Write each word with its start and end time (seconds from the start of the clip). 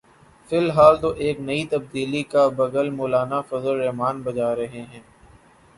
فی 0.49 0.57
الحال 0.57 0.95
تو 1.01 1.09
ایک 1.23 1.39
نئی 1.39 1.65
تبدیلی 1.65 2.23
کا 2.23 2.47
بگل 2.57 2.89
مولانا 2.89 3.41
فضل 3.41 3.69
الرحمان 3.69 4.21
بجا 4.21 4.55
رہے 4.55 4.81
ہیں۔ 4.83 5.01